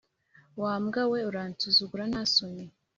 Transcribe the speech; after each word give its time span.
Wa 0.61 0.73
mbwa 0.83 1.03
we, 1.11 1.19
uransuzugura 1.29 2.03
nta 2.11 2.21
soni 2.33 2.65